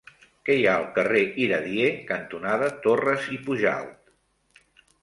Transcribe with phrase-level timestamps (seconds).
[0.47, 4.05] Què hi ha al carrer Iradier cantonada Torras i Pujalt?